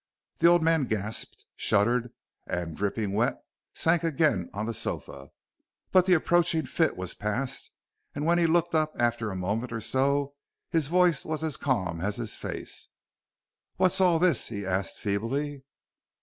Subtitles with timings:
[0.39, 2.11] The old man gasped, shuddered,
[2.47, 3.37] and, dripping wet,
[3.75, 5.29] sank again on the sofa.
[5.91, 7.69] But the approaching fit was past,
[8.15, 10.33] and when he looked up after a moment or so,
[10.71, 12.87] his voice was as calm as his face.
[13.75, 15.61] "What's all this?" he asked, feebly.